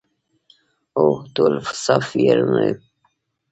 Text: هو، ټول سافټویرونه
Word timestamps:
هو، 0.97 1.07
ټول 1.35 1.53
سافټویرونه 1.83 2.67